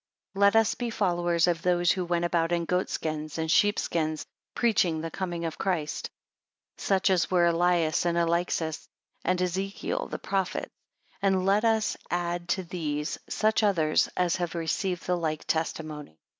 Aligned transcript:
17 0.33 0.41
Let 0.41 0.55
us 0.55 0.73
be 0.73 0.89
followers 0.89 1.47
of 1.47 1.61
those 1.61 1.91
who 1.91 2.05
went 2.05 2.25
about 2.25 2.51
in 2.51 2.65
goat 2.65 2.89
skins, 2.89 3.37
and 3.37 3.51
sheep 3.51 3.77
skins; 3.77 4.25
preaching 4.55 4.99
the 5.01 5.11
coming 5.11 5.45
of 5.45 5.59
Christ. 5.59 6.09
18 6.79 6.83
Such 6.87 7.29
were 7.29 7.45
Elias, 7.45 8.03
and 8.03 8.17
Eliaxus, 8.17 8.87
and 9.23 9.39
Ezekiel, 9.39 10.07
the 10.07 10.17
prophets, 10.17 10.73
And 11.21 11.45
let 11.45 11.63
us 11.63 11.97
add 12.09 12.49
to 12.49 12.63
these, 12.63 13.19
such 13.29 13.61
others 13.61 14.09
as 14.17 14.37
have 14.37 14.55
received 14.55 15.05
the 15.05 15.15
like 15.15 15.43
testimony. 15.45 16.19